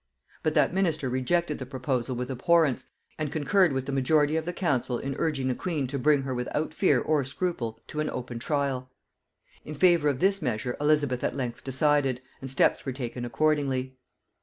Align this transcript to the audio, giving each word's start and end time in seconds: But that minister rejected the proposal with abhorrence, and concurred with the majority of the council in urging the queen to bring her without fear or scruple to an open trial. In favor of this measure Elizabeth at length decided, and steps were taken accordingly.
But 0.41 0.55
that 0.55 0.73
minister 0.73 1.09
rejected 1.11 1.59
the 1.59 1.65
proposal 1.67 2.15
with 2.15 2.31
abhorrence, 2.31 2.87
and 3.19 3.31
concurred 3.31 3.71
with 3.71 3.85
the 3.85 3.91
majority 3.91 4.35
of 4.35 4.45
the 4.45 4.51
council 4.51 4.97
in 4.97 5.13
urging 5.19 5.47
the 5.47 5.53
queen 5.53 5.85
to 5.85 5.99
bring 5.99 6.23
her 6.23 6.33
without 6.33 6.73
fear 6.73 6.99
or 6.99 7.23
scruple 7.23 7.79
to 7.85 7.99
an 7.99 8.09
open 8.09 8.39
trial. 8.39 8.89
In 9.63 9.75
favor 9.75 10.09
of 10.09 10.17
this 10.19 10.41
measure 10.41 10.75
Elizabeth 10.81 11.23
at 11.23 11.35
length 11.37 11.63
decided, 11.63 12.19
and 12.41 12.49
steps 12.49 12.83
were 12.83 12.91
taken 12.93 13.25
accordingly. 13.25 13.95